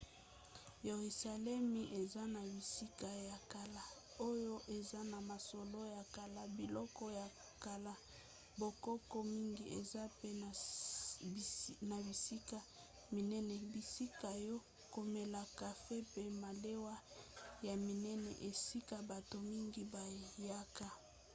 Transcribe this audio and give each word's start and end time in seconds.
yeruzalemi 0.87 1.81
eza 2.01 2.23
na 2.33 2.41
bisika 2.51 3.09
ya 3.29 3.37
kala 3.53 3.83
oyo 4.29 4.55
eza 4.77 4.99
na 5.11 5.19
masolo 5.29 5.79
ya 5.95 6.03
kala 6.15 6.41
biloko 6.57 7.03
ya 7.19 7.27
kala 7.63 7.93
bokoko 8.59 9.17
mingi 9.33 9.65
eza 9.79 10.01
mpe 10.15 10.29
na 11.89 11.97
bisika 12.05 12.57
minene 13.15 13.53
bisika 13.73 14.29
ya 14.45 14.55
komela 14.93 15.41
kafe 15.59 15.97
mpe 16.09 16.23
malewa 16.41 16.95
ya 17.67 17.73
minene 17.85 18.31
esika 18.49 18.95
bato 19.11 19.37
mingi 19.51 19.81
bayaka 19.93 20.87